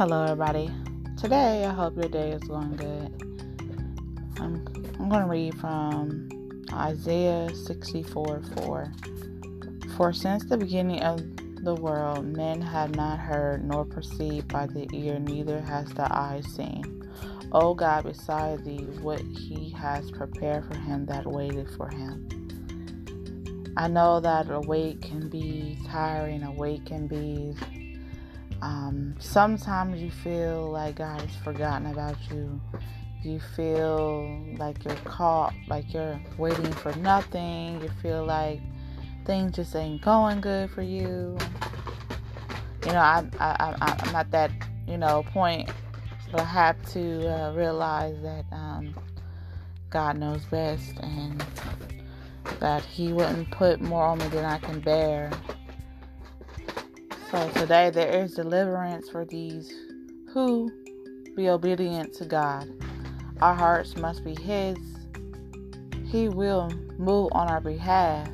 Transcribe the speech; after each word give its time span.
Hello, 0.00 0.22
everybody. 0.22 0.70
Today, 1.18 1.66
I 1.66 1.74
hope 1.74 1.94
your 1.94 2.08
day 2.08 2.30
is 2.30 2.42
going 2.44 2.74
good. 2.74 3.22
I'm, 4.38 4.64
I'm 4.98 5.10
going 5.10 5.20
to 5.20 5.26
read 5.28 5.54
from 5.58 6.30
Isaiah 6.72 7.54
64 7.54 8.40
4. 8.56 8.92
For 9.98 10.14
since 10.14 10.46
the 10.46 10.56
beginning 10.56 11.02
of 11.02 11.20
the 11.64 11.74
world, 11.74 12.24
men 12.24 12.62
have 12.62 12.96
not 12.96 13.18
heard 13.18 13.62
nor 13.62 13.84
perceived 13.84 14.48
by 14.48 14.68
the 14.68 14.88
ear, 14.94 15.18
neither 15.18 15.60
has 15.60 15.90
the 15.90 16.10
eye 16.10 16.40
seen. 16.48 17.06
O 17.52 17.74
God, 17.74 18.04
beside 18.04 18.64
thee, 18.64 18.86
what 19.02 19.20
he 19.20 19.68
has 19.68 20.10
prepared 20.12 20.64
for 20.64 20.78
him 20.78 21.04
that 21.04 21.26
waited 21.26 21.68
for 21.76 21.90
him. 21.90 22.26
I 23.76 23.86
know 23.86 24.18
that 24.20 24.50
a 24.50 24.60
wait 24.60 25.02
can 25.02 25.28
be 25.28 25.76
tiring, 25.86 26.42
a 26.42 26.52
wait 26.52 26.86
can 26.86 27.06
be 27.06 27.54
um, 28.62 29.14
sometimes 29.18 30.02
you 30.02 30.10
feel 30.10 30.70
like 30.70 30.96
God 30.96 31.20
has 31.20 31.36
forgotten 31.36 31.86
about 31.86 32.16
you. 32.30 32.60
You 33.22 33.40
feel 33.54 34.44
like 34.58 34.84
you're 34.84 34.94
caught, 34.96 35.54
like 35.68 35.92
you're 35.92 36.20
waiting 36.38 36.72
for 36.72 36.94
nothing. 36.96 37.80
You 37.82 37.90
feel 38.02 38.24
like 38.24 38.60
things 39.24 39.52
just 39.52 39.74
ain't 39.76 40.02
going 40.02 40.40
good 40.40 40.70
for 40.70 40.82
you. 40.82 41.36
You 42.86 42.92
know, 42.92 42.98
I, 42.98 43.24
I, 43.38 43.74
I, 43.80 43.96
I'm 44.00 44.16
at 44.16 44.30
that, 44.30 44.50
you 44.88 44.96
know, 44.96 45.22
point, 45.32 45.70
but 46.32 46.40
I 46.40 46.44
have 46.44 46.82
to 46.92 47.28
uh, 47.28 47.52
realize 47.52 48.16
that 48.22 48.44
um, 48.52 48.94
God 49.90 50.18
knows 50.18 50.44
best 50.46 50.98
and 51.00 51.44
that 52.58 52.82
He 52.84 53.12
wouldn't 53.12 53.50
put 53.50 53.80
more 53.80 54.04
on 54.04 54.18
me 54.18 54.28
than 54.28 54.44
I 54.44 54.58
can 54.58 54.80
bear. 54.80 55.30
So 57.30 57.48
today 57.50 57.90
there 57.90 58.08
is 58.08 58.34
deliverance 58.34 59.08
for 59.08 59.24
these 59.24 59.72
who 60.32 60.68
be 61.36 61.48
obedient 61.48 62.12
to 62.14 62.24
God. 62.24 62.68
Our 63.40 63.54
hearts 63.54 63.96
must 63.96 64.24
be 64.24 64.34
His. 64.34 64.76
He 66.06 66.28
will 66.28 66.72
move 66.98 67.28
on 67.30 67.48
our 67.48 67.60
behalf. 67.60 68.28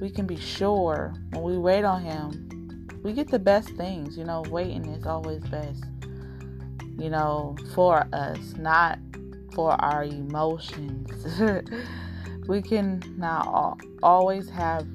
We 0.00 0.08
can 0.08 0.28
be 0.28 0.36
sure 0.36 1.14
when 1.32 1.42
we 1.42 1.58
wait 1.58 1.84
on 1.84 2.00
Him, 2.00 2.86
we 3.02 3.12
get 3.12 3.28
the 3.28 3.40
best 3.40 3.70
things. 3.70 4.16
You 4.16 4.22
know, 4.22 4.44
waiting 4.48 4.84
is 4.84 5.04
always 5.04 5.42
best. 5.46 5.82
You 6.96 7.10
know, 7.10 7.56
for 7.74 8.06
us, 8.12 8.54
not 8.56 9.00
for 9.52 9.72
our 9.72 10.04
emotions. 10.04 11.10
we 12.46 12.62
can 12.62 13.02
not 13.18 13.80
always 14.00 14.48
have 14.48 14.86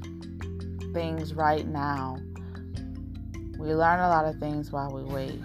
things 0.94 1.34
right 1.34 1.68
now. 1.68 2.18
We 3.62 3.76
learn 3.76 4.00
a 4.00 4.10
lot 4.10 4.26
of 4.26 4.40
things 4.40 4.72
while 4.72 4.90
we 4.90 5.04
wait. 5.04 5.40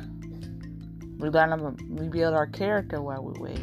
We 1.19 1.29
learn 1.29 1.51
to 1.51 1.77
rebuild 1.87 2.33
our 2.33 2.47
character 2.47 3.03
while 3.03 3.23
we 3.23 3.39
wait. 3.39 3.61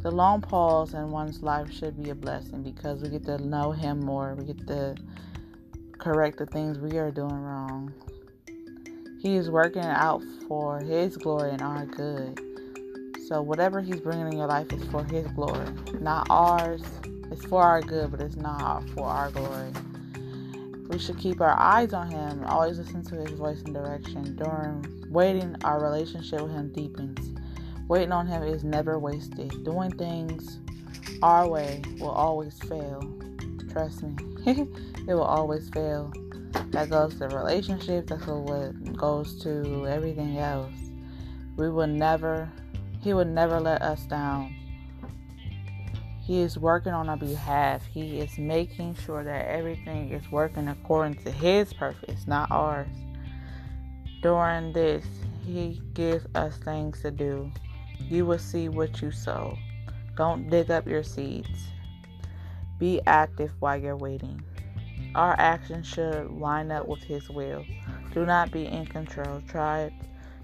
The 0.00 0.12
long 0.12 0.42
pause 0.42 0.94
in 0.94 1.10
one's 1.10 1.42
life 1.42 1.72
should 1.72 2.00
be 2.00 2.10
a 2.10 2.14
blessing 2.14 2.62
because 2.62 3.02
we 3.02 3.08
get 3.08 3.24
to 3.24 3.38
know 3.38 3.72
him 3.72 3.98
more. 3.98 4.36
We 4.36 4.44
get 4.44 4.64
to 4.68 4.94
correct 5.98 6.38
the 6.38 6.46
things 6.46 6.78
we 6.78 6.98
are 6.98 7.10
doing 7.10 7.34
wrong. 7.34 7.92
He 9.20 9.34
is 9.34 9.50
working 9.50 9.82
out 9.82 10.22
for 10.46 10.78
his 10.78 11.16
glory 11.16 11.50
and 11.50 11.60
our 11.60 11.84
good. 11.84 12.40
So 13.26 13.42
whatever 13.42 13.80
he's 13.80 14.00
bringing 14.00 14.28
in 14.28 14.38
your 14.38 14.46
life 14.46 14.72
is 14.72 14.84
for 14.84 15.02
his 15.02 15.26
glory, 15.32 15.66
not 15.98 16.28
ours. 16.30 16.84
It's 17.32 17.44
for 17.46 17.60
our 17.60 17.82
good, 17.82 18.12
but 18.12 18.20
it's 18.20 18.36
not 18.36 18.88
for 18.90 19.06
our 19.06 19.32
glory. 19.32 19.72
We 20.88 20.98
should 20.98 21.18
keep 21.18 21.40
our 21.40 21.58
eyes 21.58 21.92
on 21.92 22.10
Him 22.10 22.42
and 22.42 22.44
always 22.44 22.78
listen 22.78 23.02
to 23.04 23.16
His 23.16 23.30
voice 23.32 23.62
and 23.62 23.74
direction. 23.74 24.36
During 24.36 25.06
waiting, 25.10 25.56
our 25.64 25.82
relationship 25.82 26.40
with 26.42 26.52
Him 26.52 26.72
deepens. 26.72 27.32
Waiting 27.88 28.12
on 28.12 28.26
Him 28.26 28.42
is 28.42 28.64
never 28.64 28.98
wasted. 28.98 29.64
Doing 29.64 29.90
things 29.92 30.58
our 31.22 31.48
way 31.48 31.82
will 31.98 32.10
always 32.10 32.58
fail. 32.60 33.02
Trust 33.70 34.02
me, 34.02 34.14
it 34.46 35.14
will 35.14 35.22
always 35.22 35.68
fail. 35.70 36.12
That 36.70 36.90
goes 36.90 37.18
to 37.18 37.28
relationships, 37.28 38.10
that's 38.10 38.26
what 38.26 38.96
goes 38.96 39.42
to 39.42 39.86
everything 39.86 40.38
else. 40.38 40.72
We 41.56 41.70
will 41.70 41.86
never, 41.86 42.50
He 43.00 43.14
will 43.14 43.24
never 43.24 43.60
let 43.60 43.82
us 43.82 44.04
down. 44.06 44.54
He 46.24 46.40
is 46.40 46.56
working 46.56 46.94
on 46.94 47.10
our 47.10 47.18
behalf. 47.18 47.84
He 47.84 48.18
is 48.18 48.38
making 48.38 48.94
sure 48.94 49.22
that 49.22 49.46
everything 49.46 50.10
is 50.10 50.30
working 50.30 50.68
according 50.68 51.22
to 51.24 51.30
His 51.30 51.74
purpose, 51.74 52.26
not 52.26 52.50
ours. 52.50 52.88
During 54.22 54.72
this, 54.72 55.04
He 55.44 55.82
gives 55.92 56.24
us 56.34 56.56
things 56.56 57.02
to 57.02 57.10
do. 57.10 57.52
You 57.98 58.24
will 58.24 58.38
see 58.38 58.70
what 58.70 59.02
you 59.02 59.10
sow. 59.10 59.58
Don't 60.16 60.48
dig 60.48 60.70
up 60.70 60.86
your 60.86 61.02
seeds. 61.02 61.68
Be 62.78 63.02
active 63.06 63.52
while 63.58 63.76
you're 63.76 63.96
waiting. 63.96 64.42
Our 65.14 65.36
actions 65.38 65.86
should 65.86 66.30
line 66.30 66.70
up 66.70 66.88
with 66.88 67.02
His 67.02 67.28
will. 67.28 67.66
Do 68.14 68.24
not 68.24 68.50
be 68.50 68.64
in 68.64 68.86
control. 68.86 69.42
Try 69.46 69.82
it. 69.82 69.92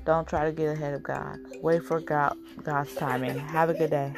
Don't 0.04 0.28
try 0.28 0.44
to 0.44 0.52
get 0.52 0.76
ahead 0.76 0.92
of 0.92 1.02
God. 1.02 1.38
Wait 1.62 1.82
for 1.84 2.00
God, 2.00 2.36
God's 2.62 2.94
timing. 2.94 3.38
Have 3.38 3.70
a 3.70 3.74
good 3.74 3.90
day. 3.90 4.12